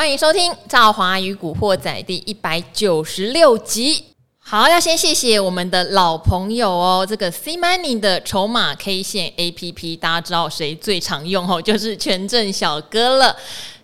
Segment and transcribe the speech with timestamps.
[0.00, 4.02] 欢迎收听《赵华与古惑仔》第一百九十六集。
[4.38, 11.60] 好，要先谢谢我们的老朋友哦，这个 C Money 的筹码 K 线 APP，大家知道谁最常用哦？
[11.60, 13.36] 就是权证小哥了。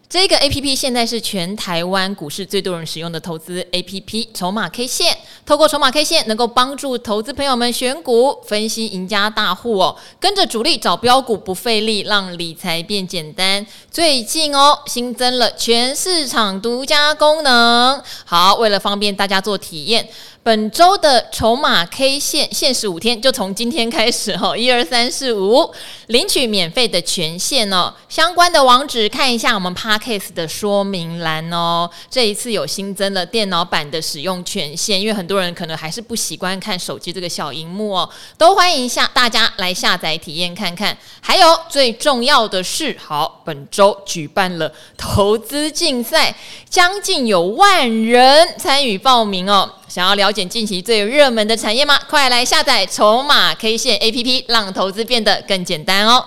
[0.09, 13.66] 这个 A P P 现在是全台湾股市最多人使用的投资 A P P，筹码 K 线，透过筹码 K 线能够帮助投资朋友们选股、分析赢家大户哦，跟着主力找标股不费力，让理财变简单。
[13.91, 18.00] 最近哦，新增了全市场独家功能。
[18.25, 20.09] 好，为了方便大家做体验。
[20.46, 25.69] 本周的筹码 K 线限时五天，就从今天开始哦， 一二三四五，
[26.06, 27.92] 领取免费的权限哦。
[28.09, 31.91] 相关的网址看一下我们 Podcast 的说明栏哦。
[32.09, 38.08] 这一次有新增了电脑版的使用权限，因为很多人可能还是不习惯看手机这个小荧幕哦，
[38.38, 40.97] 都欢迎下大家来下载体验看看。
[41.20, 46.36] 还有最重要的是，好，本周举办了投资竞赛，
[46.70, 49.69] 将近有万人参与报名哦。
[49.89, 51.98] 想要了解近期最热门的产业吗？
[52.09, 56.25] 快来下载筹码 K 线 APP，让投资变得更简单哦！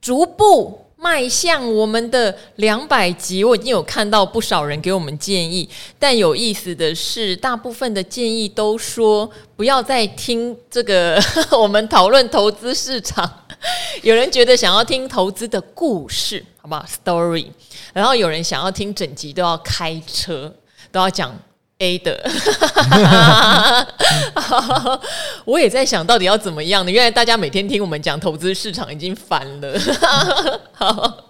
[0.00, 13.30] 逐步迈向我们的两百集，我已经有看到不少人给我们建议，但有意思的是，大部分的建议都说不要再听这个 我们讨论投资市场。
[14.02, 17.46] 有人觉得想要听投资的故事，好不好？Story，
[17.92, 20.52] 然后有人想要听整集都要开车，
[20.90, 21.38] 都要讲。
[21.82, 22.16] A 的，
[25.44, 26.92] 我也在想到底要怎么样呢？
[26.92, 29.76] 原来大家每天听我们讲投资市场已经烦了。
[30.72, 31.24] 好，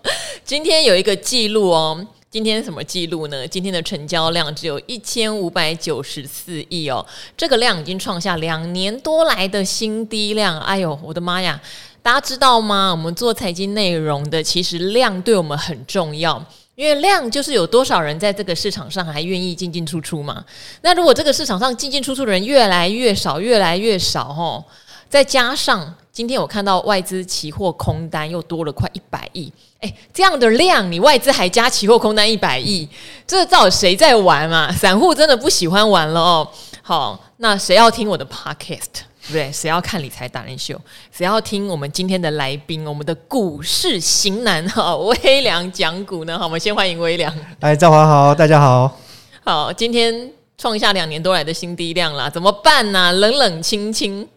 [0.45, 3.49] 今天有一个记录哦，今天什么记录呢？
[3.49, 10.61] 今天的成交量只有一千五百九十四亿哦，这个量已经创下两年多来的新低量。
[10.61, 11.59] 哎呦，我的妈呀！
[12.03, 12.91] 大家知道吗？
[12.91, 16.45] 我们做财经内容的，其实量对我们很重要。
[16.75, 20.45] 因为量就是有多少人在这个市场上还愿意进进出出嘛。
[20.81, 24.65] 那如果这个市场上进进出出的人越来越少，越来越少哦，
[25.09, 32.89] 再加上今天我看到外资期货空单又多了快一百亿，诶，这样的量你外资还加期货空单一百亿，
[33.27, 34.73] 这到底谁在玩嘛？
[34.73, 36.49] 散户真的不喜欢玩了哦。
[36.83, 39.03] 好，那谁要听我的 podcast？
[39.31, 40.81] 对，谁要看理财达人秀？
[41.13, 42.85] 谁要听我们今天的来宾？
[42.85, 46.37] 我们的股市型男哈 微良讲股呢？
[46.39, 47.33] 好，我们先欢迎微良。
[47.61, 48.99] 哎，赵华好，大家好。
[49.45, 53.13] 好，今天创下两年多来的新低量啦，怎么办呢、啊？
[53.13, 54.29] 冷冷清清。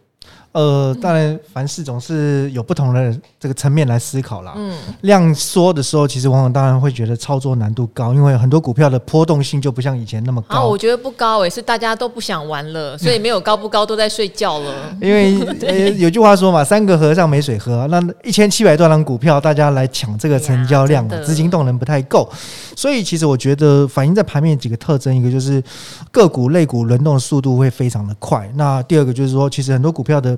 [0.56, 4.54] 呃，当然，凡事总是有不同的这个层面来思考啦。
[4.56, 10.60] 嗯，量缩的时候，其实往往当然会觉得操作难度高，因为很多股票的波动性就不像以前那么高。
[10.60, 14.74] 啊，我觉得不高诶，是大家都不想玩了，所以没有高不高，都在睡觉了。
[15.02, 22.30] 因为呃，有句话说嘛，三个和尚没水喝，那一千七百多张股票，大家来抢这个成交量，资金动能不太够，
[22.78, 25.62] 所以其实我觉得反映在盘面几个特征，一个就是
[26.14, 30.38] 个股类股轮动的速度会非常的快，那第二个就是说，其实很多股票的。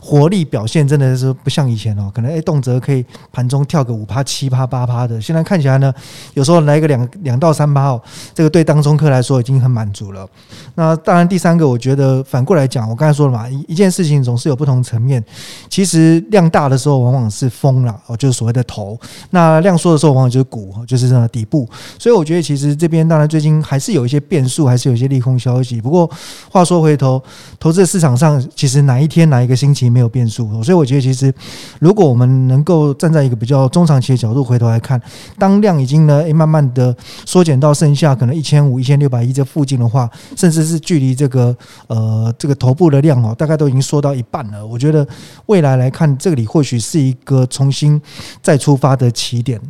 [0.00, 5.92] 活力表现真的是不像以前哦，可能诶动辄可以盘中跳个五趴、七趴、八趴的，现在看起来呢，
[6.34, 8.02] 有时候来个两两到三趴哦，
[8.34, 10.26] 这个对当中客来说已经很满足了。
[10.74, 15.22] 那当然，第三个我觉得反过来讲，我刚才说了嘛，一一件事情总是有不同层面。
[15.68, 18.96] 其实量大的时候往往是风了哦，就是所谓的头；
[19.30, 21.68] 那量缩的时候往往就是股，就是这底部。
[21.98, 25.80] 所以我觉得其实这边当然最近还是有一些变数，还是有一些利空消息。
[25.80, 26.10] 不过
[26.50, 27.22] 话说回头，
[27.58, 31.32] 投资市场上其实哪一天哪一个星期没有变数，所以我觉得其实，
[31.80, 35.00] 如果我们能够站在一个比较中长期的角度回头来看，
[35.38, 36.96] 当量已经呢，慢慢的
[37.26, 41.56] 缩减到剩下可能一千五、一千六百亿这附近的话，甚至是距离这个
[41.88, 44.64] 呃这个头部的量哦，大概都已经缩到一半了。
[44.64, 45.06] 我觉得
[45.46, 48.00] 未来来看，这里或许是一个重新
[48.40, 49.60] 再出发的起点。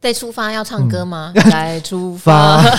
[0.00, 1.32] 再出发要唱歌吗？
[1.52, 2.62] 嗯、出发。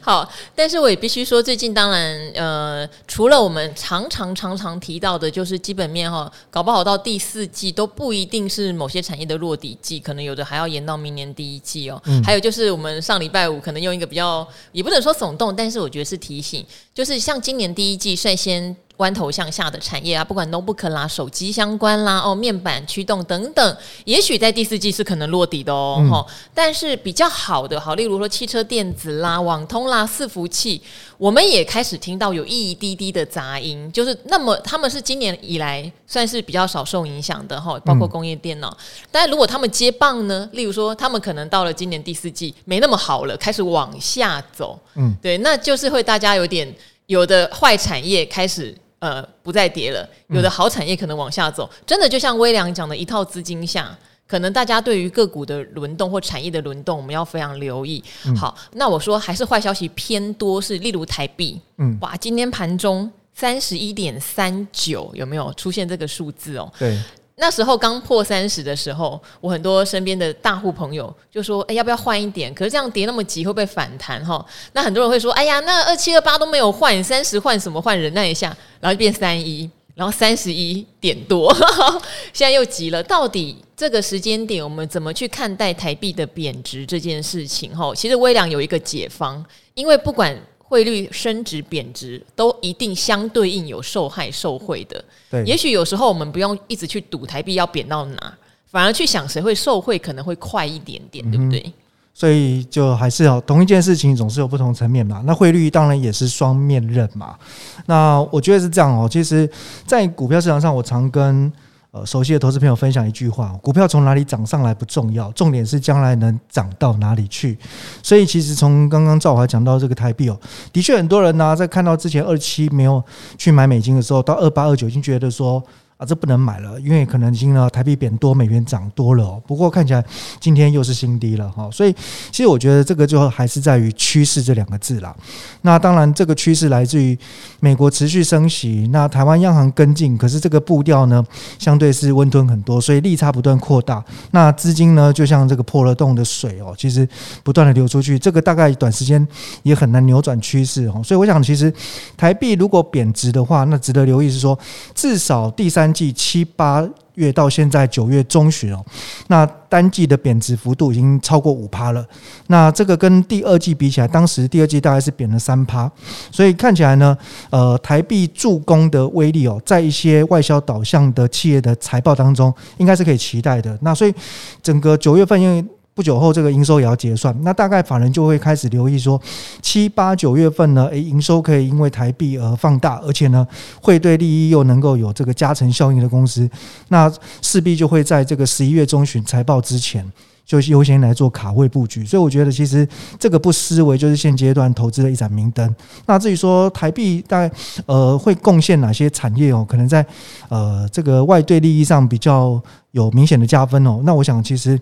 [0.00, 12.00] 好，但是我也必须说，最近当然，呃，除了我们常常常常提到的，就是基本面哈，搞不好到第四季都不一定是某些产业的落底季，可能有的还要延到明年第一季哦。
[12.06, 18.74] 嗯、还有就是我们上礼拜五可能用一个比较，也不能说耸动，但是我觉得是提醒，就是像今年第一季率先。
[19.02, 25.98] 弯头向下的产业啊，不管 notebook 啦、手机相关啦、哦面板驱动等等，也许在第四季是可能落底的哦。
[26.00, 30.80] 嗯、但是比较好的，好，例如说汽车电子啦、网通啦、伺服器，
[31.18, 38.70] 我们也开始听到有一滴滴的杂音，就是那么他们是今年以来算是比较少受影响的哈，包括工业电脑。
[38.70, 38.78] 嗯、
[39.10, 46.72] 但如果他们接棒呢，例如说他们可能到了今年第四季没那么好了，开始往下走，嗯，对，那就是会大家有点
[47.06, 48.76] 有的坏产业开始。
[49.02, 50.08] 呃，不再跌了。
[50.28, 53.92] 有的好产业可能往下走，真的就像微良讲的，一套资金下，
[54.28, 58.00] 可能大家对于个股的轮动或产业的轮动，我们要非常留意。
[58.26, 66.72] 嗯、好，那我说还是坏消息偏多，是例如台币，嗯，哇，今天盘中三十一点三九，有没有出现这个数字哦？
[66.78, 66.96] 对。
[67.36, 74.22] 那时候刚破三十的时候，我很多身边的大户朋友就说：“哎，要不要换一点？”可是这样跌那么急，会不会反弹？
[74.24, 74.44] 哈，
[74.74, 77.98] 那很多人会说：“哎呀，那二七二八都没有换，三十换什么换？
[77.98, 81.52] 忍耐一下，然后就变三一，然后三十一点多，
[82.34, 83.02] 现在又急了。
[83.02, 87.74] 到底这个时间点，我们怎么去看待台币的贬值这件事情？
[87.74, 89.44] 哈，其实微良有一个解方，
[89.74, 90.38] 因为不管。
[90.72, 95.04] 汇率升值贬值都一定相对应有受害受贿的。
[95.30, 98.32] 对，也许有时候我们不用一直去赌台币要贬到哪，
[98.70, 101.70] 反而去想谁会受贿，可能会快一点点，对不对？
[102.14, 105.22] 所以就还是要同一件事情总是有不同层面嘛。
[105.26, 107.36] 那汇率当然也是双面刃嘛。
[107.84, 109.06] 那我觉得是这样哦。
[109.06, 109.46] 其实，
[109.86, 111.52] 在股票市场上，我常跟。
[111.92, 117.58] 呃，熟悉的投资朋友分享一句话：股票从哪里涨上来不重要，重点是将来能涨到哪里去。
[118.02, 120.40] 所以，其实从刚刚赵华讲到这个台币哦，
[120.72, 123.02] 的确很多人呢、在看到之前二七没有
[123.36, 125.62] 去买美金的时候，到二八二九已经觉得说。
[126.02, 129.40] 啊，这不能买了，因为可能今呢台币贬多，美元涨多了哦。
[129.46, 130.04] 不过看起来
[130.40, 131.94] 今天又是新低了哈，所以
[132.32, 135.14] 其实我觉得这个就还是在于趋势这两个字啦。
[135.60, 137.16] 那当然，这个趋势来自于
[137.60, 141.24] 美国持续升息，那台湾央行跟进，可是这个步调呢
[141.60, 144.04] 相对是温吞很多，所以利差不断扩大。
[144.32, 147.08] 那资金呢就像这个破了洞的水哦，其实
[147.44, 149.24] 不断的流出去，这个大概短时间
[149.62, 151.00] 也很难扭转趋势哦。
[151.04, 151.72] 所以我想，其实
[152.16, 154.58] 台币如果贬值的话，那值得留意是说，
[154.96, 155.91] 至少第三。
[155.92, 158.84] 季七八月到现在九月中旬哦，
[159.28, 162.04] 那单季的贬值幅度已经超过五趴了。
[162.46, 165.90] 那这个跟第二季比起来，当时第二季大概是贬了三趴，
[166.30, 167.16] 所以看起来呢，
[167.50, 173.78] 呃，台币助攻的威力哦，在一些外销导向的企业的财报当中，应该是可以期待的。
[173.82, 174.14] 那所以
[174.62, 175.64] 整个九月份因为。
[175.94, 179.20] 不久后，这个营收也要结算，那大概法人就会开始留意说，
[179.60, 183.46] 七八九月份呢，诶，营收可以因为台币而放大，而且呢，
[183.80, 186.48] 汇兑利益又能够有这个加成效应的公司，
[186.88, 187.12] 那
[187.42, 190.10] 势必就会在这个十一月中旬财报之前。
[190.44, 192.86] 就优先来做卡位布局，所以我觉得其实
[193.18, 195.74] 这个不失为就是现阶段投资的一盏明灯。
[196.04, 197.54] 那至于说台币大概
[197.86, 200.04] 呃会贡献哪些产业哦，可能在
[200.48, 202.60] 呃这个外对利益上比较
[202.92, 204.00] 有明显的加分哦。
[204.04, 204.80] 那我想其实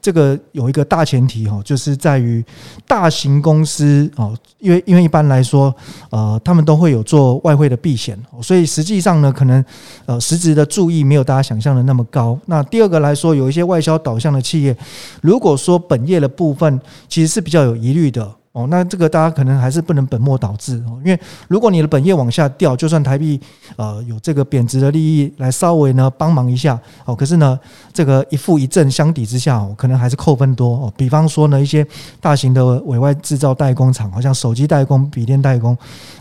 [0.00, 2.44] 这个有一个大前提哦，就是在于
[2.86, 5.74] 大型公司哦，因为因为一般来说
[6.10, 9.64] 呃他们都会有做外汇的避险，所以实际上呢可能
[10.06, 12.38] 呃实质的注意没有大家想象的那么高。
[12.46, 14.76] 那第二个来说，有一些外销导向的企业。
[15.22, 18.36] 如果说本业的部分其实是比较有疑虑的。
[18.52, 21.18] 哦，那这个大家可能还是不能本末倒置哦，因为
[21.48, 23.40] 如果你的本业往下掉，就算台币
[23.76, 27.58] 呃有这个贬值的利益来稍微呢帮忙一下哦，可是呢
[27.94, 30.92] 这个一负一正相抵之下哦，可能还是扣分多哦。
[30.98, 31.86] 比方说呢一些
[32.20, 35.74] 大型的委外制造代工厂，好像手机代工、笔电代工，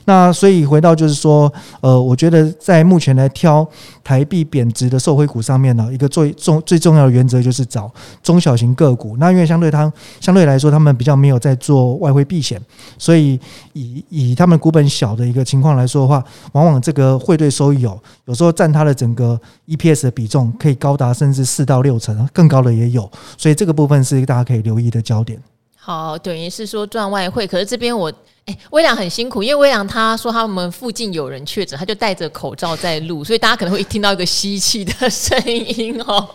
[0.05, 1.51] 那所以回到就是说，
[1.81, 3.67] 呃，我觉得在目前来挑
[4.05, 7.91] 台币贬值的受惠股上面呢，一个最重最重要的原则就是找
[8.23, 9.17] 中小型个股。
[9.17, 9.91] 那因为相对它
[10.21, 12.20] 相对来说，他们比较没有在做外汇。
[12.23, 12.61] 避险，
[12.97, 13.39] 所以
[13.73, 16.23] 以以他们股本小的一个情况来说的话，
[16.53, 25.41] 往往这个汇兑收益有有时候占它的整个 EPS 的比重可以高达甚至四到六成，更高的也有，所以这个部分是大家可以留意的焦点。
[25.75, 28.11] 好，等于是说赚外汇，可是这边我
[28.45, 36.29] 哎，微良很辛苦，因为微良他说他们附近有人确诊，他就戴着口罩在录，所以大家可能会听到一个吸气的声音哦。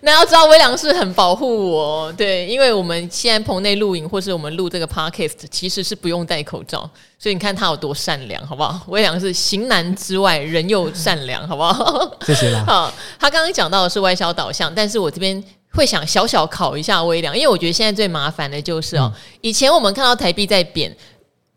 [0.02, 6.88] 那要知道，微良是很保护我，对，因为我们现在棚内录影，或是我们录这个 podcast，其实是不用戴口罩，
[7.18, 8.80] 所以你看他有多善良，好不好？
[8.88, 12.18] 微良是型男之外，人又善良，好不好？
[12.26, 12.64] 谢谢啦。
[12.68, 15.42] 好，他刚刚讲到的是外销导向，但是我这边
[15.72, 20.96] 会想小小考一下微良，因为我觉得现在最麻烦的就是哦，嗯、以前我们看到台币在贬。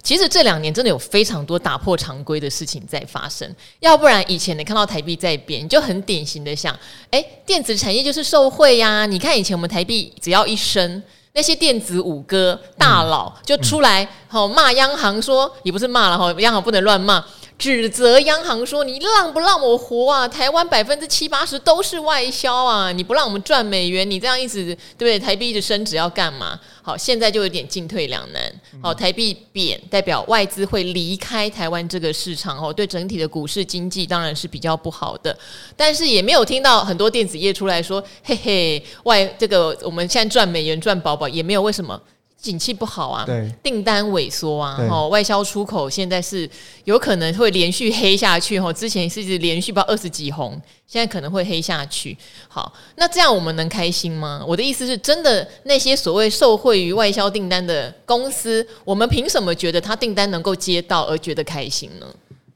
[0.04, 6.78] 其实这两年真的有非常多打破常规的事情在发生，要不然以前你看到台币在贬，你就很典型的想，
[7.12, 9.06] 诶，电子产业就是受贿呀。
[9.06, 17.24] 你看以前我们台币只要一升，那些电子五哥大佬就出来吼骂央行说，也不是骂了哈，央行不能乱骂。
[17.56, 20.28] 指责央行说：“你让不让我活啊？
[20.28, 22.92] 台湾百分之七八十都是外销啊！
[22.92, 25.20] 你不让我们赚美元，你这样一直对不对？
[25.20, 26.60] 台币一直升值要干嘛？
[26.84, 28.62] 好，现在就有点进退两难。
[28.82, 35.36] 好，台币贬代表外资会离开台湾这个市场哦，对整体的股市经济当然是比较不好的。
[35.78, 42.00] 但是也没有听到很多电子业出来说：‘嘿嘿，外这个我们现在赚美元赚饱饱’，也没有为什么。”
[42.44, 46.48] 景气不好啊，对，订单萎缩啊，对哦，外销出口现在是
[46.84, 52.16] 有可能会连续黑下去，哦，之前是一直连续报二十几红，现在可能会黑下去。
[52.50, 54.44] 好，那这样我们能开心吗？
[54.46, 62.06] 我的意思是，真的那些所谓受惠于外销订单的公司，我们凭什么觉得他订单能够接到而觉得开心呢？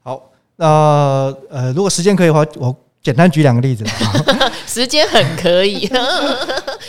[0.02, 2.76] 好，那呃，呃，如果时间可以的话，我。
[3.00, 3.84] 简单举两个例子，
[4.66, 5.88] 时间很可以。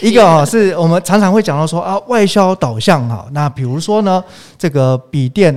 [0.02, 3.28] 一个啊，是我们常常会讲到说啊，外销导向哈。
[3.32, 4.24] 那比如说呢，
[4.58, 5.54] 这个笔电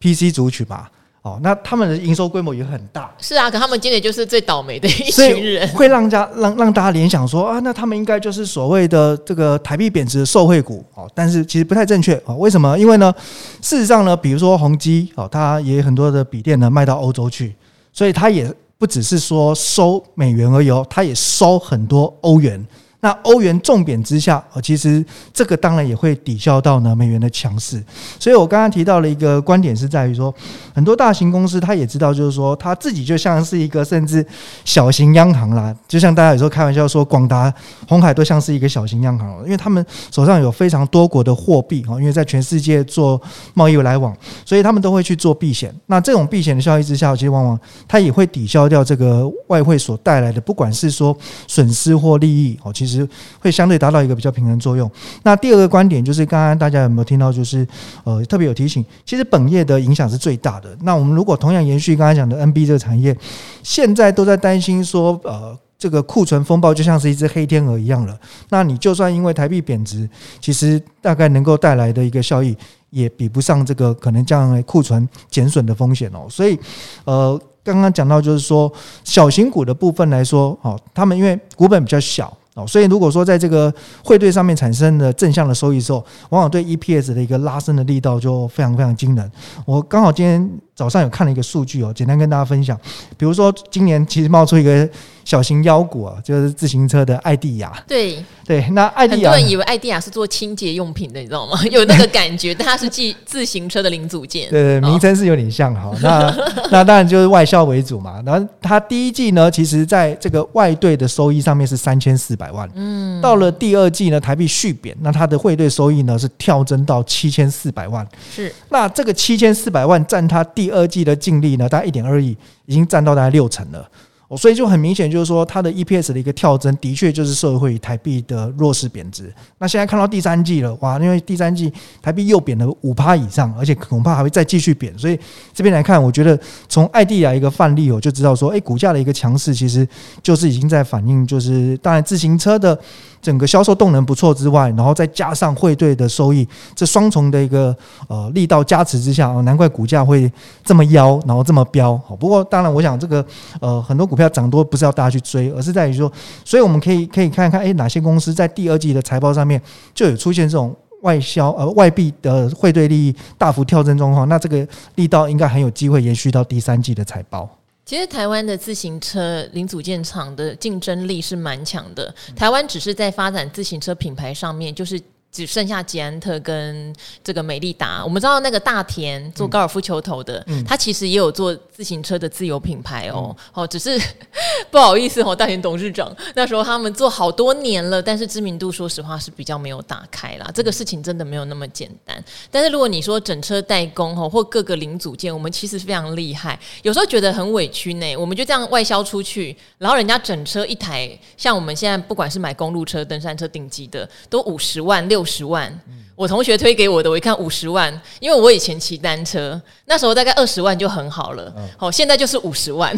[0.00, 0.90] PC 族群吧，
[1.22, 3.10] 哦，那他们的营收规模也很大。
[3.18, 11.10] 是啊，可他们今年就是最倒霉的一群人，会让家让让大家联想说啊，那他们应该就是所谓的这个台币贬值的受惠股哦。
[11.14, 12.34] 但是其实不太正确哦。
[12.36, 12.78] 为什么？
[12.78, 13.14] 因为呢，
[13.62, 17.54] 事实上呢，比如说宏基哦，它也有很多的笔电呢卖到欧洲去，
[17.92, 18.52] 所以它也。
[18.78, 22.62] 不只是说收美元而已哦，它也收很多欧元。
[23.06, 27.80] 那欧元重贬之下，其实这个当然也会抵消到呢美元的强势。
[28.18, 30.34] 所以我刚刚提到了一个观点，是在于说，
[30.74, 34.26] 很多大型公司他也知道，就是说他自己就像是一个甚至
[34.64, 35.72] 小型央行啦。
[35.86, 37.54] 就像大家有时候开玩笑说，广达、
[37.86, 43.22] 红海都像是一个小型央行，因为他们手上有非常多国的货币啊，因为在全世界做
[43.54, 44.12] 贸易来往，
[44.44, 45.72] 所以他们都会去做避险。
[45.86, 52.95] 那这种避险的效益之下，其实往往它也会抵消掉这个外汇所带来的，不管是说损失或利益哦，其实。
[53.40, 54.88] 会相对达到一个比较平衡作用。
[55.24, 57.32] 那第二个观点就是，刚刚大家有没有听到？
[57.32, 57.66] 就是
[58.04, 60.76] 呃，特别有提醒，其实本业的影响是最大的。
[60.82, 63.16] 那我们如果同样延续刚才讲的 NB 这个产业，
[63.62, 68.16] 现在都在担心说，呃，这个库存风暴就像是一只黑天鹅一样了。
[68.48, 70.08] 那你就算因为台币贬值，
[70.40, 72.56] 其实大概能够带来的一个效益，
[72.90, 76.26] 也比不上这个可能将来库存减损的风险哦。
[76.30, 76.58] 所以，
[77.04, 78.72] 呃，刚刚讲到就是说，
[79.04, 82.34] 小型股的部分来说，哦，他们因为股本比较小。
[82.56, 83.72] 哦，所以如果说在这个
[84.02, 89.30] 汇兑上面产生的正向的收益之后，往往对 EPS 的一个拉升的力道就非常非常惊人。
[89.66, 92.78] 我刚好今天早上有看了一个数据哦，简单跟大家分享。
[93.16, 94.88] 比如说今年其实冒出一个
[95.24, 97.72] 小型妖股啊，就是自行车的艾地亚。
[97.88, 101.58] 对对，那艾地亚很多人以为艾地亚是做清洁用品的，你知道吗？
[101.70, 104.48] 有那个感觉，但它是自自行车的零组件。
[104.50, 105.90] 对对，名称是有点像哈。
[106.00, 106.32] 那
[106.70, 108.22] 那当然就是外销为主嘛。
[108.24, 112.46] 然后它第一季呢，其实在这个外兑的收益上面是三千四百。
[112.46, 123.88] 百万，嗯，到了第二季呢，台币续贬，那它的汇兑收益呢是跳增到七千四百万，是，那这个七千四百万占它第第二季的净利呢，大概一点二亿，已经占到大概六成了。
[124.26, 129.32] 哦，所以就很明显，就是说它的 EPS 的一个跳增，的确就是受惠于台币的弱势贬值。
[129.58, 134.92] 那现在看到第三季了，哇，因为第三季台币又贬了五趴以上，而且恐怕还会再继续贬。
[134.98, 135.16] 所以
[135.54, 136.36] 这边来看，我觉得
[136.68, 139.86] 从爱地亚一个范例，我就知道说，哎，股价的一个强势，其实
[140.20, 142.76] 就是已经在反映，就是当然自行车的。
[143.26, 150.30] 整个销售动能不错之外，然后再加上汇兑的收益，这双重的一个呃力道加持之下，难怪股价会
[150.62, 152.00] 这么妖，然后这么飙。
[152.06, 153.26] 好不过当然，我想这个
[153.60, 156.10] 呃很多股票涨多不是要大家去追，而是在于说，
[156.44, 159.60] 所以我们可以可以看看，哎，哪些公司在第二季的财报上面
[159.92, 164.64] 就有出现这种外销呃外币的汇兑利益大幅跳增状况，那这个
[164.94, 167.48] 力道应该很有机会延续到第三季的财报。
[167.86, 172.12] 其实台湾的自行车零组件厂的竞争力是蛮强的。
[172.34, 175.00] 台湾只是在发展自行车品牌上面，就是。
[175.36, 178.02] 只剩下捷安特跟这个美利达。
[178.02, 183.36] 我们知道那个大田做高尔夫球头的，嗯、他其实也有做自行车的自有品牌哦。
[183.52, 184.00] 哦、嗯，只是
[184.72, 190.50] 不好意思哦，大田董事长那时候他们做好多年了，但是知名度说实话是比较没有打开啦。
[190.54, 192.24] 这个事情真的没有那么简单。
[192.50, 196.58] 但是如果你说整车代工哦，或各个零组件，我们其实非常厉害。
[196.82, 198.16] 有时候觉得很委屈呢。
[198.16, 205.25] 我们就这样外销出去，然后人家整车一台，像我们现在不管是买公路车、登山车顶级的，都五十万六。
[205.26, 205.72] 十万，
[206.16, 211.54] 我同学推给我的，我一看五十万，因为我以前骑单车，那时候大概二十万就很好了。
[211.76, 212.96] 好，现在就是五十万。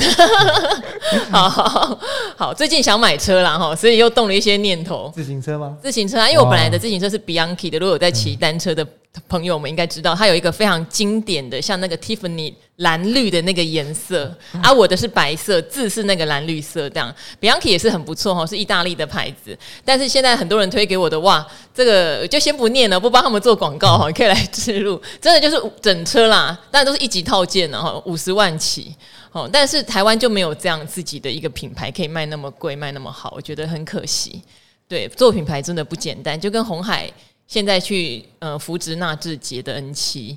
[1.30, 2.00] 好好
[2.36, 5.12] 好，最近想买车啦哈，所以又动了一些念头。
[5.14, 5.76] 自行车吗？
[5.82, 8.86] 自行车啊，因为我本来的自行车是 Bianchi 的，如果有在骑单车的。
[9.26, 14.32] 朋友们应该知道，它有一个非常经典的，像那个 Tiffany 蓝绿的那个颜色，
[14.62, 17.12] 而、啊、我的是白色，字是那个蓝绿色，这样。
[17.40, 19.58] Bianchi 也是很不错哈，是意大利的牌子。
[19.84, 21.44] 但是现在很多人推给我的，哇，
[21.74, 25.00] 这个就先不念了，不帮他们做广告哈，可以来置入。
[25.20, 28.94] 真的就是整车啦，当然都是一级套件的哈，五十万起。
[29.32, 34.42] 哦，但是台湾就没有这样自己的一个品牌可以卖那么贵，卖那么好，我觉得很可惜。
[34.88, 37.10] 对，做品牌真的不简单，就跟红海。
[37.46, 40.36] 现在去呃扶植纳智捷的 N 七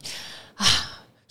[0.56, 0.66] 啊，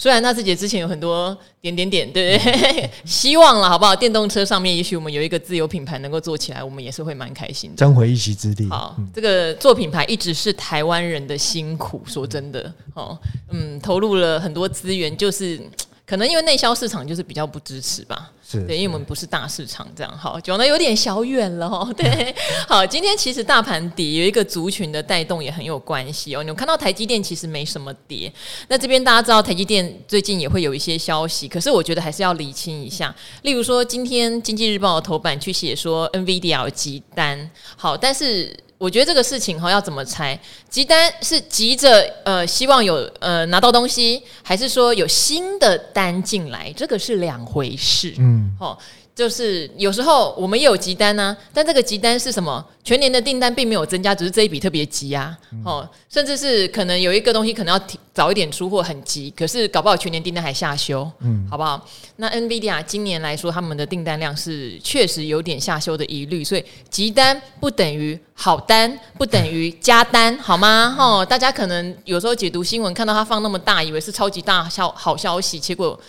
[0.01, 2.91] 虽然纳智捷之前有很多点点点，对不对？
[3.05, 3.95] 希望了，好不好？
[3.95, 8.67] 电动车上面，也许我们有一个自有品牌能够做起来，我们也是会蛮开心的，争回一席之地。
[8.71, 13.19] 好，嗯、这个做品牌一直是台湾人的辛苦，说真的，哦，
[13.51, 15.61] 嗯，投入了很多资源，就是。
[16.11, 21.89] 可能因为内销市场就是比较不支持吧，是对，因为我们不是大市场这样，好讲的有点小远了哦。
[21.97, 22.35] 对，
[22.67, 26.43] 好，今天其实大盘跌有一个族群的带动也很有关系哦。
[26.43, 28.33] 你们看到台积电其实没什么跌，
[28.67, 33.15] 那这边大家知道台积电最近也会有一些消息，可是我觉得还是要理清一下。
[33.43, 38.59] 例如说，今天经济日报的头版去写说 NVIDIA 有急单，好，但是。
[38.81, 40.41] 我觉得这个事情哈要怎么拆？
[40.71, 46.73] 急单是急着呃希望有呃拿到东西，还是说有新的单进来？
[46.75, 48.15] 这个是两回事。
[48.17, 48.79] 嗯，好。
[49.21, 52.65] 就是有时候我们也有急单呢、啊，但这个急单是什么？
[52.83, 55.37] 全年的订单并没有增加，只是这一笔特别急啊。
[55.53, 61.87] 嗯、哦，甚至是可能有一个东西可能要提早一点出货，很急，可是搞不好全年订单还下修，嗯，好不好？
[62.17, 70.97] 那 NVIDIA 今年来说，他们的订单量是确实有点下修的疑虑，所以急单不等于好单，不等于加单， 好吗？
[70.99, 76.01] 哦，大家可能有时候解读新闻看到它放那么大，以为是超级大消好消息，结果。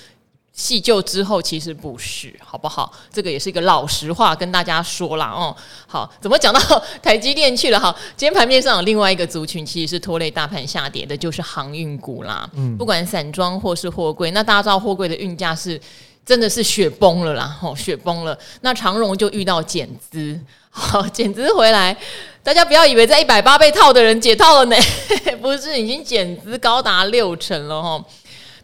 [0.62, 2.94] 细究之后，其实不是，好不好？
[3.12, 5.26] 这个也是一个老实话，跟大家说啦。
[5.36, 5.56] 哦。
[5.88, 6.60] 好，怎么讲到
[7.02, 7.80] 台积电去了？
[7.80, 12.48] 哈， 今天盘面上有另外一个族群，其实是拖累大盘下跌的，就是航运股啦。
[12.54, 15.82] 嗯，不管散装或是货柜，那大家知道货柜的运价是
[16.24, 18.38] 真的是雪崩了啦，哦，雪崩了。
[18.62, 20.40] 那长荣就遇到减资，
[20.70, 21.98] 好，减资回来，
[22.44, 24.76] 大家不要以为在一百八被套的人解套了呢，
[25.42, 28.06] 不是，已经减资高达六成了哈。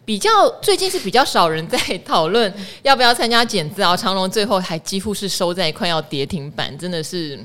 [0.08, 0.30] 比较
[0.62, 2.50] 最近是比较少人在讨论
[2.82, 7.38] 要不要参加减资啊，长隆最后还几乎是收在快要跌停板，真的是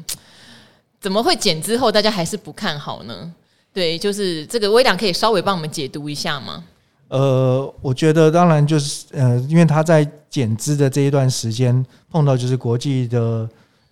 [1.02, 3.30] 怎么会减资后大家还是不看好呢？
[3.74, 6.64] 对，就是这个微良可以稍微帮我们解读一下吗？
[7.10, 13.46] 呃，我觉得当然就是呃，因为他在减资的这一段时间碰到就是国际的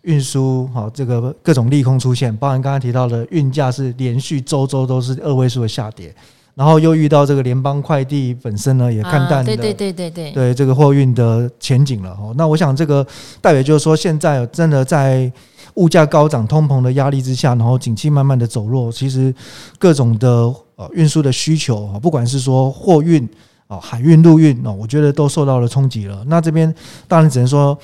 [0.04, 6.16] 运输好这个各种利空出现，包含刚刚提到的运价是连续周周都是二位数的下跌。
[6.62, 12.32] 然后又遇到这个联邦快递本身呢，也看淡了，对对对对对，对这个货运的前景了哦。
[12.38, 13.04] 那我想这个
[13.42, 15.32] 代表就是说，现在真的在
[15.74, 19.34] 物价高涨、通膨的压力之下，然后景气慢慢的走弱，其实
[19.80, 20.30] 各种的
[20.76, 23.28] 呃运输的需求啊，不管是说货运
[23.66, 26.24] 啊、海运、陆运哦，我觉得都受到了冲击了。
[26.28, 26.72] 那这边
[27.08, 27.76] 当然只能说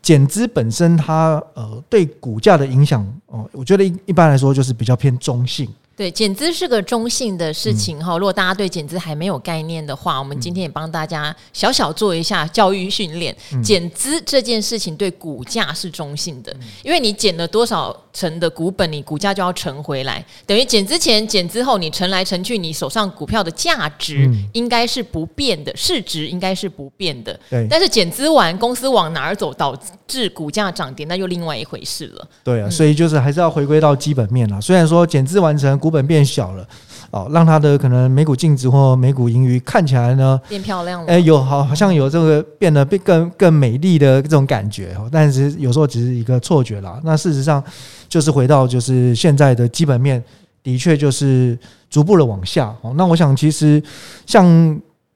[0.00, 5.68] 减资本身它呃对股价的影响哦，我觉得一一般来说就是比较偏中性。
[5.94, 8.16] 对，减资是个中性的事情哈。
[8.16, 13.36] 如果大家对减资还没有概念的话，我们今天也帮大家小小做一下教育训练。
[13.62, 20.24] 减资这件事情对股价是中性的，因为你减了多少成的股本，你股价就要乘回来。
[20.46, 27.38] 等于减之前、减之后，你乘来乘去，你手上股票的价值应该是不变的，市值应该是不变的。
[27.50, 27.66] 对。
[27.68, 32.28] 但是减资完，公司往哪儿走，导致股价涨跌，那又另外一回事了。
[32.44, 34.60] 对啊，所以就是还是要回归到基本面了。
[34.60, 35.72] 虽然说减资完成。
[35.82, 36.68] 股本变小了，
[37.12, 46.98] 哦，让它的可能每股净值或每股盈余看起来呢变漂亮了，哎，有好好像有这个变得更更美丽的这种感觉，但是有时候只是一个错觉啦。
[47.04, 47.62] 那事实上
[48.08, 50.24] 就是回到就是现在的基本面
[50.62, 51.58] 的确就是
[51.90, 52.74] 逐步的往下。
[52.80, 53.82] 哦，那我想其实
[54.24, 54.46] 像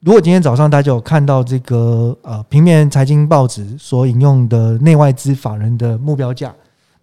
[0.01, 6.53] 如果今天早上大家有看到这个呃平面财经报纸所引用的内外资法人的目标价。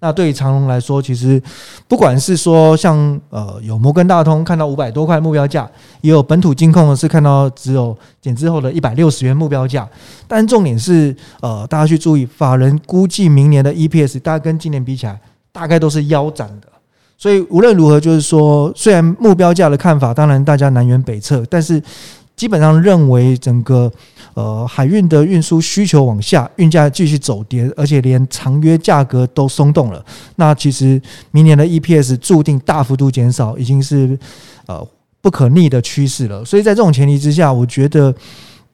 [0.04, 1.42] 那对于长隆来说，其实
[1.88, 5.66] 不管是说像呃有摩根大通看到五百多块目标价，
[6.02, 9.88] 也有本土金控是看到只有减资后的一百六十元目标价。
[10.28, 15.18] 但重点是呃大家去注意，法人估计明年的 EPS 大概跟今年比起来，
[15.50, 16.68] 大概都是腰斩的。
[17.16, 21.82] 所以无论如何，就是说虽然目标价的看法，当然大家南辕北辙，但是
[22.36, 23.90] 基本上认为整个。
[24.34, 30.04] 呃，海运的运输需求往下，运价继续走跌，而且连长约价格都松动了。
[30.34, 34.18] 那其实明年的 EPS 注定大幅度减少，已经是
[34.66, 34.84] 呃
[35.20, 36.44] 不可逆的趋势了。
[36.44, 38.12] 所以在这种前提之下，我觉得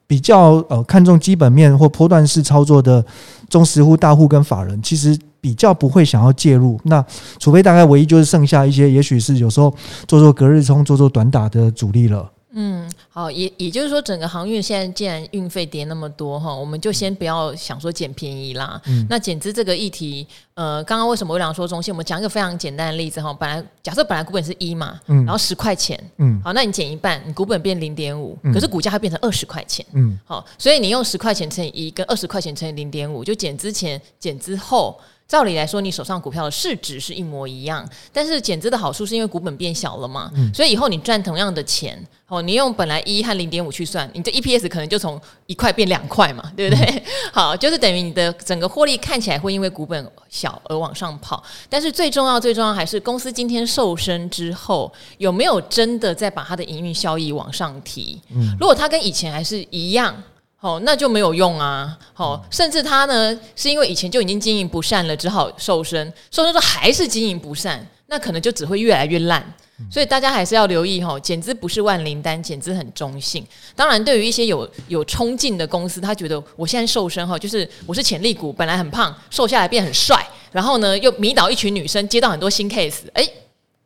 [0.06, 3.04] 比较呃看重基本面或波段式操作的
[3.50, 6.80] 中实户、大户跟法人，其实比较不会想要介入。
[6.84, 7.04] 那
[7.38, 9.70] 除非大概唯一就是剩下一些，也许是有时候
[10.08, 12.26] 做做隔日冲、做做短打的主力了。
[12.52, 18.80] 嗯，好，也也就是说，整个航运现在既然运费跌那么多哈，我们就先不要想说捡便宜啦。
[18.86, 21.94] 嗯，那减资这个议题，呃，刚刚为什么我想说中性？
[21.94, 34.98] 我们讲一个非常简单的例子哈，本来假设本来股本是一嘛，嗯，然后十块钱，嗯，好，那你减一半，你股本变零点五，可是股价会变成二十块钱，嗯，好，所以你用十块钱乘以一，跟二十块钱乘以零点五，就减之前减之后。
[35.30, 46.84] 照理来说，你手上股票的市值是一模一样，但是减资的好处是因为股本变小了嘛，嗯、所以以后你赚同样的钱，哦，你用本来一和零点五去算，你的 EPS 可能就从一块变两块嘛，对不对？
[46.84, 58.20] 嗯、 好，就是等于你的整个获利看起来会因为股本小而往上跑，但是最重要、最重要还是公司今天瘦身之后有没有真的在把它的营运效益往上提？
[58.34, 60.20] 嗯，如果它跟以前还是一样。
[60.60, 61.96] 哦，那就没有用啊！
[62.16, 69.42] 哦，甚至他呢，是因为以前就已经经营不善了，只好瘦身，瘦身之后还是经营不善，那可能就只会越来越烂。
[69.90, 73.42] 所以大家还是要留意哈，减资不是万灵丹，减资很中性。
[73.74, 83.26] 当然，对于一些有有冲劲的公司，他觉得我现在瘦身哈，就是我是潜力股，本来很胖，瘦下来变很帅，然后呢又迷倒一群女生，接到很多新 case，哎。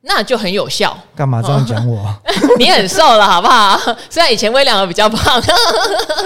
[0.07, 0.95] 那就很有效。
[1.15, 1.97] 干嘛这样讲我？
[1.99, 2.15] 哦、
[2.59, 3.79] 你很瘦了，好不好？
[4.09, 5.41] 虽然以前微两个比较胖，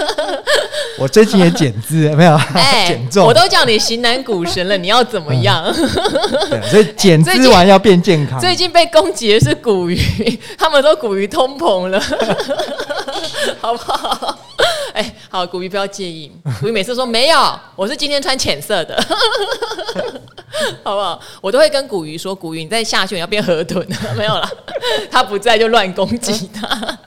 [0.98, 2.38] 我最近也减脂，没有？
[2.86, 3.26] 减重。
[3.26, 5.64] 我都叫你型男股神了，你要怎么样？
[5.66, 8.38] 嗯、对，所以减脂完要变健康。
[8.38, 11.98] 最近被攻击的是股鱼，他们都股鱼通膨了，
[13.60, 14.38] 好不好？
[15.32, 16.30] 好，古鱼不要介意。
[16.60, 19.00] 古鱼每次说没有，我是今天穿浅色的。
[20.82, 21.20] 好不好？
[21.40, 23.86] 我都会跟古鱼说，古鱼你再下去你要变河豚，
[24.18, 24.50] 没有啦，
[25.08, 26.98] 他不在就乱攻击他。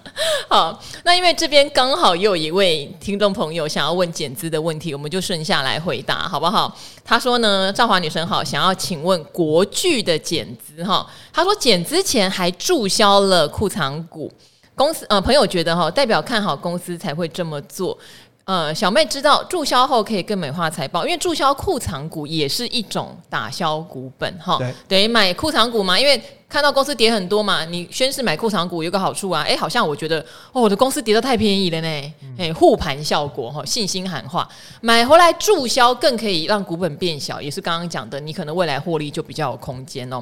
[0.47, 6.73] 好，那因为这边刚好又有一位听众朋友想要问减资的问题，我们就顺下来回答，好不好？
[7.03, 11.05] 他说呢，赵华女神好，想要请问国巨的减资哈。
[11.33, 14.31] 他说减资前还注销了库藏股，
[14.75, 17.97] 公司呃朋友觉得哈，代表看好公司才会这么做。
[18.45, 24.57] 呃，小妹知道注销后可以更美化财报，因为注销库藏股也是一种打消股本哈。
[24.57, 30.19] 对，等于买库藏股嘛，因为看到公司跌很多嘛，你宣誓买库藏股有个好处啊，哎，好像我觉得
[30.51, 34.45] 哦，我的公司跌得太便宜了呢，哎，护盘效果哈，信心喊话，
[34.81, 40.21] 买回来注销更可以让股本变小，也是刚刚讲的，你可能未来获利就比较有空间哦。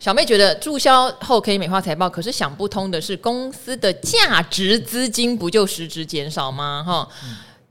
[0.00, 6.82] 小妹觉得注销后可以美化财报，可是想不通的是，公司的价值资金不就实质减少吗？
[6.84, 7.08] 哈，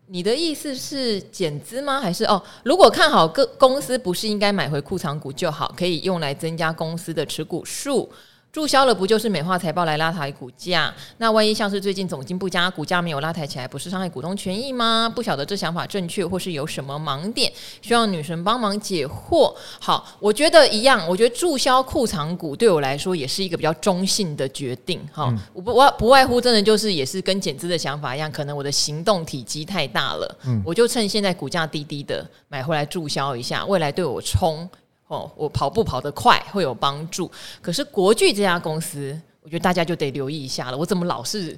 [0.07, 1.99] 你的意思是减资吗？
[1.99, 2.41] 还是哦？
[2.63, 8.09] 如果看好个公司，不是应该买回库藏股就好，可以用来增加公司的持股数？
[8.57, 10.91] 注销了不就是美化财报来拉抬股价？
[11.19, 15.07] 那万一像是最近总经不佳，股价没有拉抬起来，不是伤害股东权益吗？
[15.15, 17.53] 不晓得这想法正确，或是有什么盲点？
[17.83, 19.53] 需要女神帮忙解惑。
[19.79, 21.07] 好，我觉得一样。
[21.07, 24.99] 我觉得注销库藏股对我来说也是一个比较中性的决定。
[25.13, 30.37] 哈、嗯，我不外不外乎真的就是也是跟减资的想法一样，可能我的行动体积太大了。
[30.47, 34.67] 嗯，我就趁现在股价低低的买回来注销一下，未来对我冲。
[35.07, 40.77] 哦，我跑步跑得快会有帮助，可是国巨这家公司，我觉得大家就得留意一下了。
[40.77, 41.57] 我怎么老是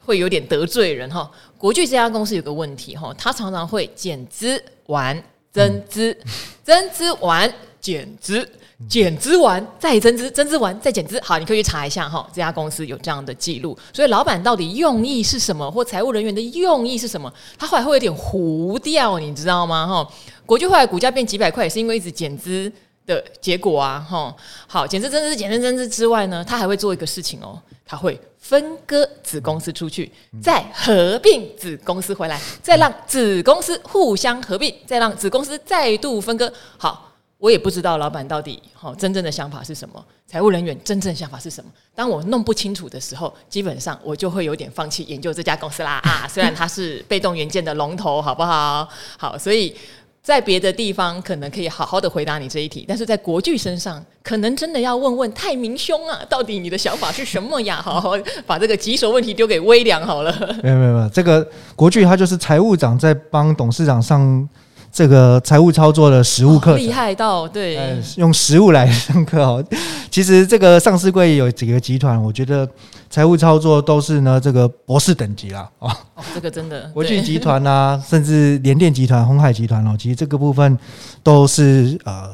[0.00, 1.30] 会有点得罪人哈？
[1.56, 6.14] 国巨这家公司有个问题哈，它常常会减资完增资，
[6.62, 7.50] 增资完
[7.80, 8.46] 减资，
[8.88, 11.20] 减资完再增资，增资完再减资。
[11.22, 13.76] 好，你可以去查一下哈，这家公司有这样的记录。
[13.92, 17.32] 所以老板到底用意是什么，或财务人员的用意是什么？
[17.58, 19.86] 他后来会有点糊掉，你知道吗？
[19.86, 20.08] 哈。
[20.44, 22.70] 国际后来股价变几百块，也是因为一直减资
[23.06, 24.34] 的结果啊，哈。
[24.66, 30.10] 好，减资、增资、减资、增资之外呢，他还会做一个事情哦，他会分割子公司出去，
[30.42, 36.52] 再合并子公司回来，再让子公司互相合并，再让子公司再度分割。
[36.76, 37.11] 好，
[37.42, 41.68] 我也不知道老板到底哈真正的想法是什么，财务人员真正的想法是什么。
[41.92, 46.24] 当我弄不清楚的时候，基本上我就会有点放弃研究这家公司啦啊。
[46.30, 48.88] 虽然它是被动元件的龙头，好不好？
[49.18, 49.74] 好，所以。
[50.22, 57.74] 在别的地方可能可以好好的回答你这一题，但是在国巨身上，可能真的要问问泰明兄啊，到底你的想法是什么呀？
[57.82, 58.12] 好好
[58.46, 60.32] 把这个棘手问题丢给微良好了。
[60.62, 64.48] 没有没有没有，这个国巨他就是财务长在帮董事长上
[64.92, 69.64] 这个财务操作的实物课，厉害到对，用实物来上课哦。
[70.10, 72.68] 其实这个上市柜有几个集团，我觉得。
[73.10, 80.78] 财务操作都是呢，这个博士等级啦，哦，哦，这个真的， 国巨集团啊， 甚至联电集团、鸿海集团哦，其实这个部分
[81.22, 82.30] 都是呃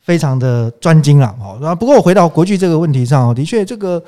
[0.00, 1.56] 非常的专精啦，哦。
[1.62, 4.02] 那不过我回到国巨这个问题上哦，的确这个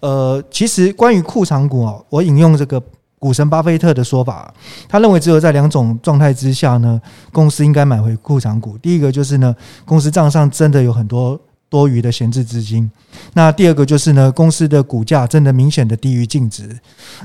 [0.00, 2.78] 呃，其实关于库藏股哦，我引用这个
[3.22, 4.52] 股神巴菲特的说法，
[4.88, 8.76] 他认为只有在两种状态之下呢，公司应该买回库藏股。
[8.78, 9.54] 第一个就是呢，
[9.84, 11.40] 公司账上真的有很多。
[11.72, 12.90] 多余的闲置资金，
[13.32, 16.68] 那第二个就是呢，公司的股价真的明显的低于净值。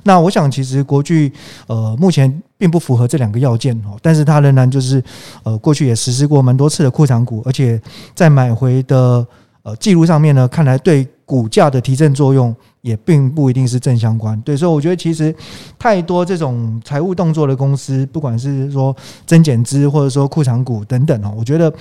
[0.04, 1.30] 那我想，其实国巨
[1.68, 5.04] 呃目前并不符合这两个要件哦，但是它仍然就是
[5.44, 7.78] 呃过去也实施过蛮多次的库藏股，而且
[8.16, 9.28] 在买回的
[9.68, 14.40] 呃记录上面呢，看来对股价的提振作用也并不一定是正相关。
[14.42, 15.36] 对，所以我觉得其实
[15.78, 21.72] 太多这种财务动作的公司，不管是说增减资或者说库藏股等等哦，我觉得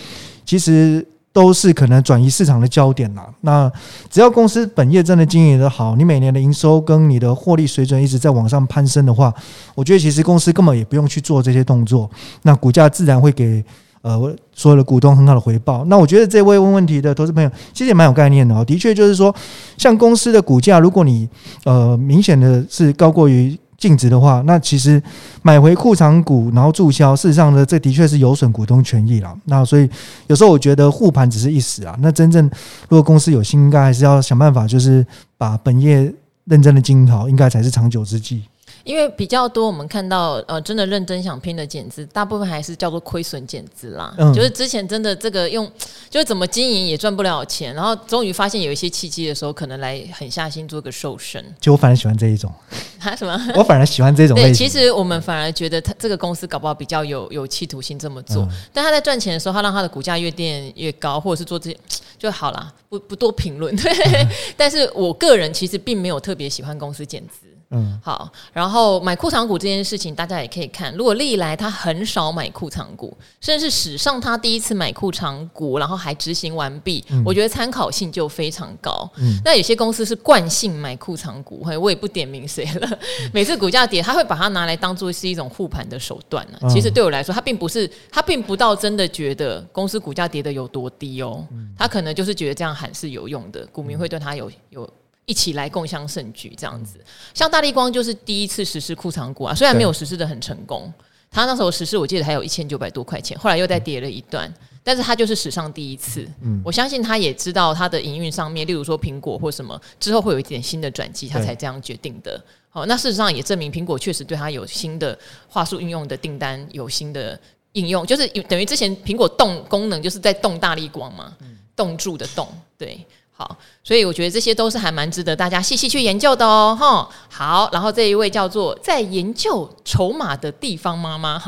[0.44, 1.06] 其实。
[1.36, 3.28] 都是可能转移市场的焦点啦。
[3.42, 3.70] 那
[4.08, 9.30] 只要公司本业真的经营得好，你每年的营收跟你的获利水准一直在往上攀升的话，
[9.74, 13.62] 我觉得其实公司根本也不用去做这些动作，那股价自然会给
[14.08, 15.84] 呃所有的股东很好的回报。
[15.86, 18.64] 那我觉得这位问问题的投资朋友其实也蛮有概念的哦。
[18.64, 19.34] 的确就是说，
[19.76, 21.28] 像公司的股价，如果你
[21.64, 23.58] 呃明显的是高过于。
[23.78, 25.00] 净值的话，那其实
[25.42, 29.36] 买回库藏股，然后注销，事实上呢，这的确是有损股东权益了。
[29.44, 29.86] 那所以
[30.28, 31.94] 有时候我觉得护盘只是一时啊。
[32.00, 32.42] 那真正
[32.88, 36.10] 如果公司有心，应该还是要想办法，就是把本业
[36.46, 38.44] 认真的经营好，应该才是长久之计。
[38.86, 44.14] 因为比较多，我们看到呃，真的认真想拼的减资，大部分还是叫做亏损减资啦。
[44.16, 45.68] 嗯，就是之前真的这个用，
[46.08, 51.44] 就是怎么经营也赚不了钱，然后终于发现有一些契机的时候，可能来狠下心做个瘦身。
[51.60, 52.48] 就我反而喜欢这一种，
[53.02, 53.36] 啊什么？
[53.56, 54.52] 我反而喜欢这种类型。
[54.52, 61.76] 对，其实我们反而觉得他这个公司搞不好比较有有企图心这么做，嗯、但他在赚钱的时候，他让他的股价越垫越高，或者是做这些
[62.16, 63.74] 就好了，不不多评论。
[63.74, 67.45] 对，嗯、但是我个人其实并没有特别喜欢公司减资。
[67.70, 70.94] 嗯，好，然后买库藏股这件事情，大家也可以看。
[70.94, 79.10] 如果历来他很少买库藏股，甚至史上他第一次买库藏股，然后还执行完毕，嗯、我觉得参考性就非常高。
[79.16, 82.88] 嗯，那有些公司是惯性买库藏股，我也不点名谁了。
[82.88, 86.68] 嗯、每次股价跌，他会把它拿来当做是一种护盘的手段呢、啊。
[86.68, 91.44] 其实对我来说，他并不是，他并不到真的觉得公司股价跌的有多低哦。
[91.76, 94.88] 他可能就是觉得这样喊是有用的，股民会对他有有。
[95.26, 96.98] 一起来共襄盛举，这样子，
[97.34, 100.92] 像大立光就是第一次实施库藏股啊，虽然没有实施的很成功，
[101.30, 104.52] 他那时候实施我记得还有一千九百多块钱，后来又再跌了一段，
[104.84, 106.62] 但是他就是史上第一次，嗯。
[106.64, 112.40] 我相信他也知道他的营运上面，例如说苹果或什么之后会有一点新的转机，他才这样决定的。
[112.68, 117.36] 好，那事实上也证明苹果确实对他有新的话术应用的订单，有新的
[117.72, 121.36] 应用，就是等于之前苹果动功能就是在动大力光嘛，
[121.74, 123.04] 动住的动，对。
[123.38, 127.06] 好，所以我觉得这些都是还蛮值得大家细细去研究的哦，哈。
[127.28, 131.38] 好，然后这一位叫做在研究筹码的地方妈妈，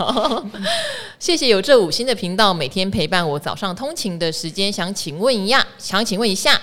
[1.18, 4.70] 谢谢有这五星的频道，每天陪伴我早上通勤的时间。
[4.70, 6.60] 想请问一下，想请问一下，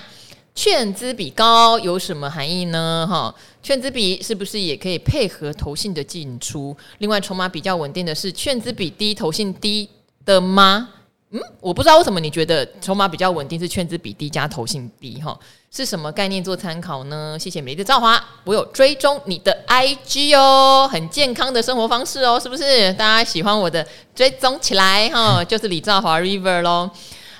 [0.54, 3.04] 券资比高有什么含义呢？
[3.10, 6.76] 哈，券资比是不是也可以配合投信的进出？
[6.98, 9.88] 另外，筹码比较稳定的是券资比低、投信低
[10.24, 10.90] 的吗？
[11.36, 15.38] 嗯，我不知道为什么你觉得筹码比较稳定是券资比低加投信低哈？
[15.70, 17.36] 是什么概念做参考呢？
[17.38, 22.90] 谢谢美丽的赵华，我有追踪你的 IG 哦，很健康的生活方式哦，是不是？
[22.94, 26.88] 大家喜欢我的追踪起来哈， 就是李兆华 River 喽。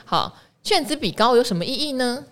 [0.04, 2.22] 好，券资比高有什么意义呢？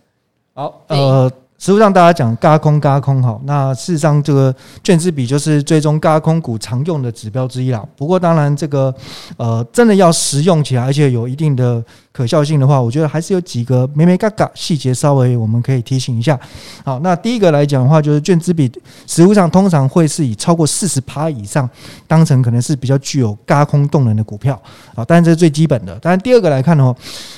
[0.53, 1.33] 好，呃。
[1.65, 7.83] 实际上大家讲嘎空嘎空好，那事实上这个券资比就是最终嘎空股常用的指标之一啦。
[7.97, 8.95] 不过当然这个
[9.39, 11.83] 呃真的要实用起来，而且有一定的。
[12.15, 16.39] 可笑性的话，我觉得还是有几个眉眉嘎嘎细节，稍微我们可以提醒一下。
[16.85, 18.71] 好，那第一个来讲的话，就是券资比
[19.05, 21.69] 实务上通常会是以超过四十趴以上
[22.07, 24.57] 当成可能是比较具有嘎空动能的股票。
[24.95, 25.99] 好，当然这是最基本的。
[25.99, 26.97] 当然第二个来看的话，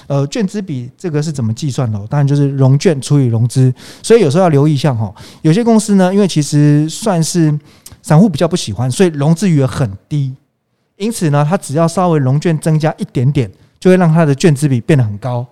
[0.09, 1.99] 呃，券资比这个是怎么计算的？
[2.11, 3.73] 当然就是融券除以融资。
[4.03, 5.11] 所以有时候要留意一下哈，
[5.41, 7.59] 有些公司呢，因为其实算是
[8.03, 10.35] 散户比较不喜欢，所以融资余额很低，
[10.99, 13.51] 因此呢，它只要稍微融券增加一点点。
[13.79, 15.47] 就会让它的券资比变得很高，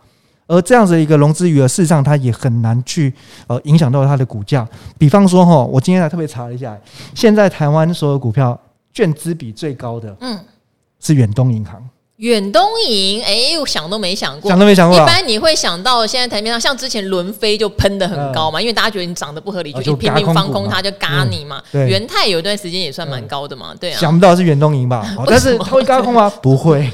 [0.46, 3.12] 而这样子的一个融资余额，事实上它也很难去
[3.46, 4.66] 呃影响到它的股价。
[4.98, 6.78] 比方说哈，我今天还特别查了一下，
[7.14, 8.58] 现在台湾所有股票
[8.92, 10.38] 券资比最高的，嗯，
[11.00, 11.82] 是远东银行。
[12.24, 14.96] 远东银，哎、欸，我想都没想过，想都没想过。
[14.96, 21.60] 一般你会想到现在台面上，像之前轮飞就喷的很高嘛，嗯、因为大家觉得你涨得不合理，就一拼命放空它，就嘎你嘛。
[21.72, 24.00] 元泰有一段时间也算蛮高的嘛，对啊。
[24.00, 25.06] 想不到是远东银吧？
[25.28, 26.32] 但是它会嘎空吗？
[26.40, 26.90] 不会。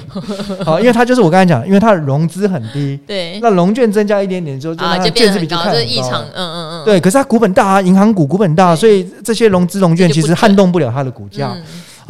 [0.64, 6.24] 好，因为它就是我刚才讲，因为它的融资很低，对，那融券增加一点点之后，就它券资比就太高，这是异常。
[6.34, 6.84] 嗯嗯嗯。
[6.84, 11.56] 对，可是它股本大啊，银行股股本大，所以这些融资融券其实撼动不了它的股价。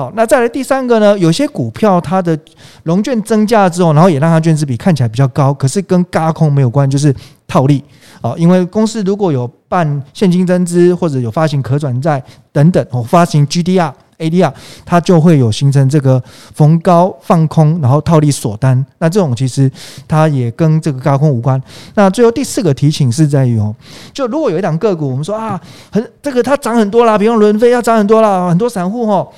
[0.01, 1.19] 好，那再来第三个呢？
[1.19, 2.39] 有些股票它的
[2.85, 7.15] 融券增加之后，然后也让它券资比看起来比较高，可是跟轧空没有关，就是
[7.47, 7.85] 套利
[8.23, 8.35] 好。
[8.39, 14.51] 因为公司如果有办现金增资或者有发行可转债等等，哦，发行 GDR、ADR，
[14.87, 16.23] 它就会有形成这个
[16.55, 18.83] 逢高放空，然后套利锁单。
[19.01, 19.71] 那这种其实
[20.09, 21.63] 它也跟这个高空无关。
[21.95, 23.75] 那最后第四个提醒是在于哦，
[24.15, 25.61] 就如果有一档个股，我们说啊，
[25.93, 29.29] 很这个它涨很多啦，比方伦飞要涨很多啦，很多散户哦。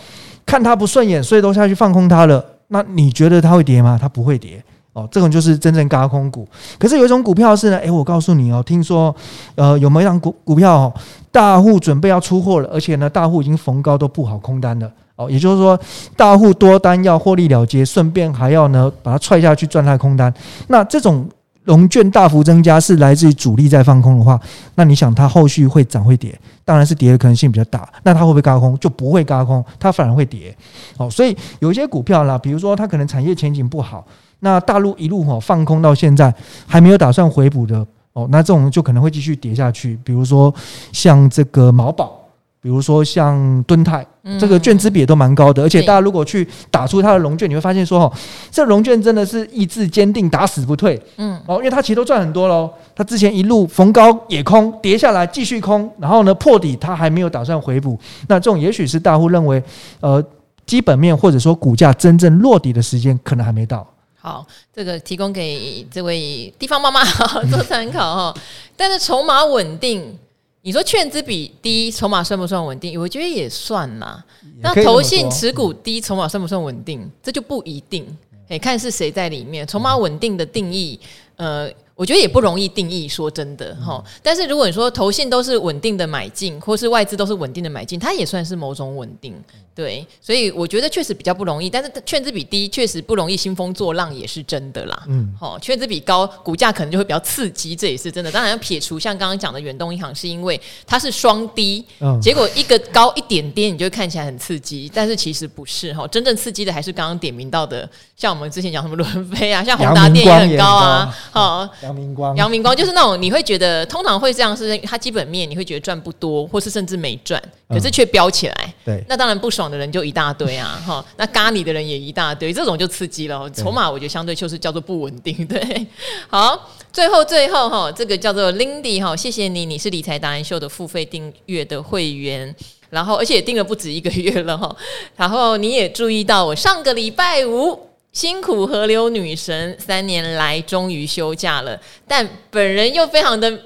[0.47, 2.45] 看它不顺眼，所以都下去放空它了。
[2.69, 3.99] 那你觉得它会跌吗？
[4.01, 4.63] 它不会跌
[4.95, 6.47] 哦，这种就是真正轧空股。
[6.79, 9.15] 可是有一种股票是呢，诶，我告诉你哦，听说
[9.55, 10.95] 呃有没有一档股股票哦，
[11.31, 14.91] 大户准备要出货了，而且呢大户已经逢高都布好空单了。
[15.17, 15.79] 哦，也就是说，
[16.17, 20.33] 大户多单要获利了结，顺便还要呢把它踹下去赚它空单。
[20.69, 21.29] 那这种
[21.65, 24.41] 融券大幅增加是来自于主力在放空的话，
[24.75, 26.37] 那你想它后续会涨会跌？
[26.65, 27.89] 当然是跌的可能性比较大。
[28.03, 28.77] 那它会不会嘎空？
[28.79, 30.57] 就不会嘎空，它反而会跌。
[30.97, 34.05] 哦，所以有一些股票啦，比如说它可能产业前景不好，
[34.41, 36.35] 那大陆一路哈放空到现在
[36.67, 39.99] 还没有打算回补的哦，那这种就可能会继续跌下去。
[40.03, 40.55] 比如说
[40.93, 42.22] 像这个毛宝。
[42.63, 44.07] 比如说像敦泰，
[44.39, 48.13] 这个券资比也都蛮高的，而且大家如果去打出它的龙券，你会发现说，哦，
[48.53, 50.97] 这龙券真的是意志坚定，打死不退。
[51.17, 52.71] 嗯，哦，因为它其实都赚很多喽。
[52.95, 57.99] 它之前一路逢高也空，跌下来继续空，然后呢破底，它还没有打算回补。
[58.29, 59.61] 那这种也许是大户认为，
[59.99, 60.25] 呃，
[60.65, 63.85] 基本面或者说股价真正落底的时间可能还没到。
[64.21, 67.03] 好，这个提供给这位地方妈妈
[67.51, 68.35] 做参考哈。
[68.77, 70.17] 但是筹码稳定。
[70.63, 72.99] 你说券资比低，筹码算不算稳定？
[72.99, 74.25] 我觉得也算啦。
[74.61, 77.11] 那投信持股低，筹码算不算稳定？
[77.23, 78.07] 这就不一定，
[78.49, 79.67] 诶，看是谁在里面。
[79.67, 80.99] 筹码稳定的定义，
[81.37, 81.71] 呃。
[82.03, 84.03] 我觉得也不容易定义，说真的哈。
[84.25, 89.33] 但是如果你说投信都是稳定的买进，或是外资都是稳定的买进，它也算是某种稳定，
[89.73, 90.05] 对。
[90.21, 91.71] 所以我觉得确实比较不容易。
[91.71, 95.01] 但是券资比低，确实不容易兴风作浪，也是真的啦。
[95.07, 98.33] 嗯，好，券资比高，股价可能就会比较刺激，这也是真的。
[98.33, 101.85] 当然要撇除像刚刚讲的远东银行，是因为它是双低，
[102.21, 106.05] 结果一个高一点点，你就看起来很刺激，但是其实不是哈。
[106.09, 111.69] 真正刺激的还是刚刚点名到的，像我们之前讲什么伦飞啊，像宏达电也很高啊，好。
[111.93, 118.55] 阳明光，阳明光就是那种你会觉得通常会这样，是它基本面你会觉得赚不多，或是甚至没赚，可是却飙起来。
[118.65, 123.49] 嗯、对，那当然不爽的人就一大堆啊， 哈，那咖你的人也一大堆，这种就刺激了。
[123.51, 125.35] 筹码我觉得相对就是叫做不稳定。
[125.47, 125.87] 对，
[126.29, 132.55] 好，最后最后哈，这个叫做 Lindy 哈，谢谢你，你是理财达人秀的付费订阅的会员，
[132.91, 134.75] 然后而且也订了不止一个月了哈，
[135.17, 137.92] 然后你也注意到我上个礼拜五。
[138.13, 143.59] 辛苦河流女神三年来终于休假了，但本人又非常的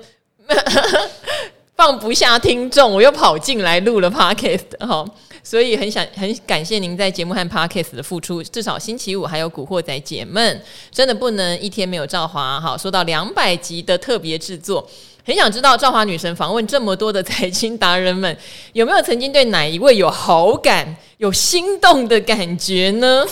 [1.74, 5.04] 放不下听众，我又跑进来录了 podcast 哈，
[5.42, 12.78] 所以很想很感谢您在节目和 podcast 的付出，至少星期五还有古惑仔解闷，真的不能一天没有赵华哈。
[12.78, 14.88] 说到两百集的特别制作，
[15.24, 18.35] 很想知道赵华女神访问这么多的财经达人们，
[18.72, 23.26] 有没有曾经对哪一位有好感、有心动的感觉呢？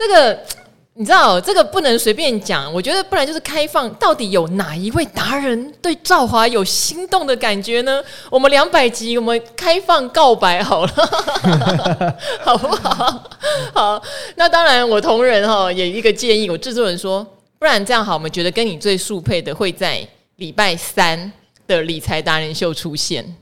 [0.00, 0.40] 这个
[0.94, 2.70] 你知道，这个不能随便讲。
[2.72, 8.02] 我觉得不然就是开放，到底有哪一位达人对赵华有心动的感觉呢？
[8.28, 10.92] 我们两百集，我们开放告白好了，
[12.42, 13.30] 好不好？
[13.72, 14.02] 好，
[14.36, 17.24] 那当然，我同仁哈也一个建议，我制作人说，
[17.58, 21.30] 不然这样好，我们觉得跟你最速配的会在礼拜三
[21.66, 23.36] 的理财达人秀出现。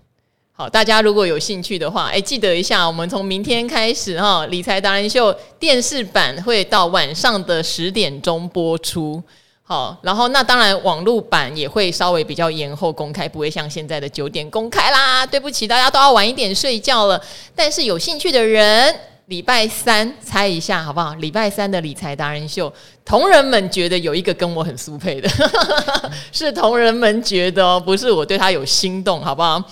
[0.60, 9.22] 好，大家如果有兴趣的话，哎，记得一下，我们从明天开始哈，理财达人秀电视版会到晚上的十点钟播出。
[9.62, 15.24] 好，然后那当然网络版也会稍微比较延后公开，不会像现在的九点公开啦。
[15.24, 17.22] 对不起，大家都要晚一点睡觉了。
[17.54, 18.92] 但是有兴趣的人，
[19.26, 21.14] 礼拜三猜一下好不好？
[21.20, 22.72] 礼拜三的理财达人秀，
[23.04, 25.30] 同仁们觉得有一个跟我很速配的，
[26.32, 29.62] 是同仁们觉得哦，不是我对他有心动，好不好？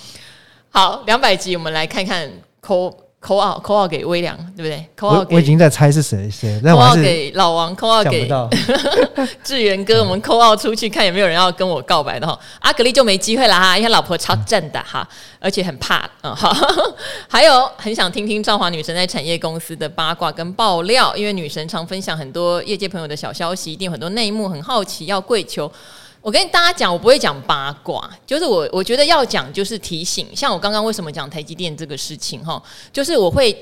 [0.71, 4.87] 好，两百集，我们来看看扣扣二扣二给微良，对不对？
[4.95, 6.61] 扣二，我已经在猜是谁谁。
[6.61, 8.31] 扣二给老王，扣二给
[9.43, 12.39] 志 源哥，我们扣二出去看有没有人要跟我告白的哈。
[12.61, 15.09] 阿格力就没机会了哈，因为老婆超正的哈，
[15.41, 16.55] 而且很怕嗯好。
[17.27, 25.73] 还有很想听听赵华女神在产业公司的八卦跟爆料，因为女神常分享很多业界朋友的小消息，一定有很多内幕，很好奇要跪求。
[26.27, 32.61] 我跟大家讲，我不会讲八卦，就是我我觉得要讲就是提醒，像我刚刚为什么讲台积电这个事情哈，
[32.93, 33.57] 就是我会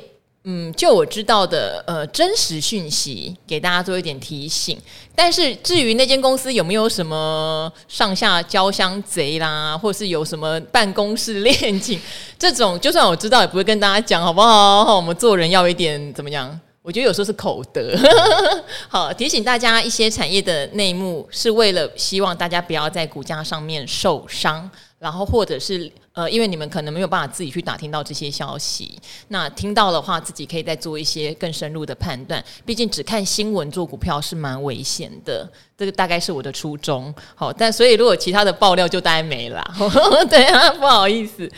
[0.44, 4.78] 嗯，就我知道的呃真实讯息给大家做一点提醒，
[5.14, 12.00] 但是至于那间公司有没有什么上下交相贼啦，或是有什么办公室恋情
[12.38, 14.96] 这种，就算我知道也不会跟大家讲，好不好？
[14.96, 16.58] 我们做人要一点怎么样？
[16.84, 17.96] 我觉得有时候是口德，
[18.90, 32.44] 好，提醒大家一些产业的内幕，是为了希望大家不要在股价上面受伤，然后或者是呃，因为你们可能没有办法自己去打听到这些消息，那听到的话，自己可以再做一些更深入的判断。
[32.66, 37.12] 毕竟只看新闻做股票是蛮危险的，这个大概是我的初衷。
[37.34, 39.64] 好，但所以如果其他的爆料就大概没了，
[40.28, 41.50] 对啊，不好意思。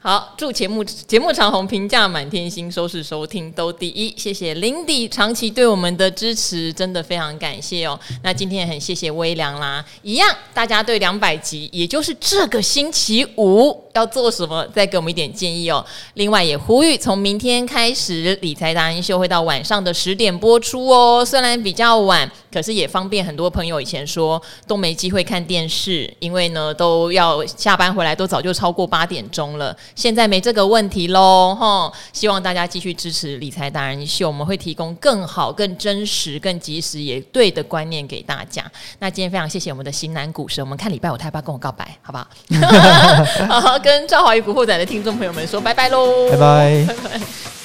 [0.00, 4.14] 好，祝节目节目长红，评价满天星，收视收听都第一。
[4.16, 7.98] 谢谢林迪长期对我们的支持，真的非常感谢哦。
[8.22, 15.84] 那今天也很谢谢微凉啦，一样，大家对两百集，也就是这个星期五要做什么，再给我们一点建议哦。
[16.14, 21.24] 另外也呼吁，从明天开始，理财达人秀会到晚上的十点播出哦。
[21.24, 29.76] 虽然比较晚，可是也方便很多朋友以前说都没机会看电视，因为呢都要下班回来，都早就超过八点钟了。
[29.94, 31.92] 现在没这个问题喽，哈！
[32.12, 38.64] 希望大家继续支持理财达人秀，我们会提供更好、更真实、更及时也对的观念给大家。
[38.98, 42.28] 那今天非常谢谢我们的型男股神，我们看礼拜五他要不要跟我告白，好不好？
[43.60, 46.84] 好，跟赵华与古惑仔的听众朋友们说拜拜喽，拜拜。
[46.86, 47.57] 拜拜。